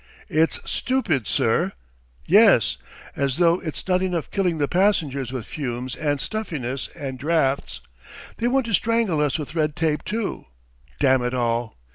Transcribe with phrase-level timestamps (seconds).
[0.29, 1.73] "It's stupid, sir!
[2.25, 2.77] Yes!
[3.15, 7.81] As though it's not enough killing the passengers with fumes and stuffiness and draughts,
[8.37, 10.45] they want to strangle us with red tape, too,
[10.99, 11.75] damn it all!